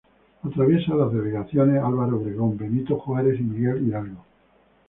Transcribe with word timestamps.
Atraviesa 0.43 0.95
las 0.95 1.13
delegaciones 1.13 1.79
Álvaro 1.79 2.17
Obregón, 2.17 2.57
Benito 2.57 2.97
Juárez 2.97 3.39
y 3.39 3.43
Miguel 3.43 3.85
Hidalgo. 3.87 4.25